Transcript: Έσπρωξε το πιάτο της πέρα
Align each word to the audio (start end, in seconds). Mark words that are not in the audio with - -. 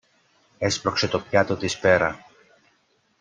Έσπρωξε 0.57 1.07
το 1.07 1.19
πιάτο 1.19 1.57
της 1.57 1.79
πέρα 1.79 2.25